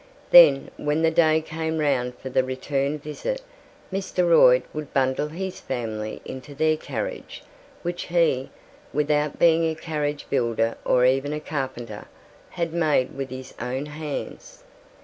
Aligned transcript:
Then, 0.31 0.71
when 0.77 1.03
the 1.03 1.11
day 1.11 1.41
came 1.41 1.77
round 1.77 2.17
for 2.17 2.29
the 2.31 2.43
return 2.43 2.97
visit, 2.97 3.43
Mr. 3.93 4.27
Royd 4.27 4.63
would 4.73 4.95
bundle 4.95 5.27
his 5.27 5.59
family 5.59 6.21
into 6.25 6.55
their 6.55 6.75
"carriage," 6.75 7.43
which 7.83 8.07
he, 8.07 8.49
without 8.93 9.37
being 9.37 9.63
a 9.69 9.75
carriage 9.75 10.25
builder 10.27 10.75
or 10.85 11.05
even 11.05 11.33
a 11.33 11.39
carpenter, 11.39 12.07
had 12.49 12.73
made 12.73 13.15
with 13.15 13.29
his 13.29 13.53
own 13.61 13.85
hands. 13.85 14.63